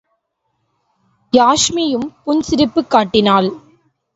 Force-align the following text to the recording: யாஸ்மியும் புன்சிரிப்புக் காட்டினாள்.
யாஸ்மியும் 1.33 2.07
புன்சிரிப்புக் 2.23 2.89
காட்டினாள். 2.89 3.49